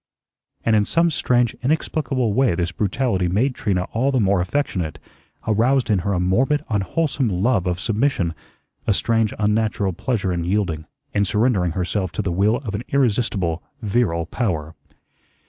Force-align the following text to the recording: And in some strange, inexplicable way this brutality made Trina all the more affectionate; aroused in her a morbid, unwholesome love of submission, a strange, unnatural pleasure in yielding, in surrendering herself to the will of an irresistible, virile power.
And 0.65 0.75
in 0.75 0.83
some 0.85 1.11
strange, 1.11 1.55
inexplicable 1.61 2.33
way 2.33 2.55
this 2.55 2.71
brutality 2.71 3.27
made 3.27 3.53
Trina 3.53 3.83
all 3.93 4.11
the 4.11 4.19
more 4.19 4.41
affectionate; 4.41 4.97
aroused 5.47 5.91
in 5.91 5.99
her 5.99 6.11
a 6.13 6.19
morbid, 6.19 6.65
unwholesome 6.69 7.29
love 7.29 7.67
of 7.67 7.79
submission, 7.79 8.33
a 8.87 8.93
strange, 8.93 9.31
unnatural 9.37 9.93
pleasure 9.93 10.33
in 10.33 10.43
yielding, 10.43 10.87
in 11.13 11.23
surrendering 11.25 11.73
herself 11.73 12.11
to 12.13 12.23
the 12.23 12.31
will 12.31 12.55
of 12.55 12.73
an 12.73 12.81
irresistible, 12.87 13.61
virile 13.83 14.25
power. 14.25 14.73